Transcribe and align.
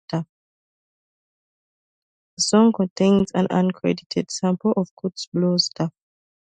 The 0.11 0.25
song 2.39 2.73
contains 2.73 3.31
an 3.35 3.45
uncredited 3.49 4.31
sample 4.31 4.73
of 4.75 4.89
Kurtis 4.99 5.27
Blow's 5.31 5.69
"Tough". 5.69 5.93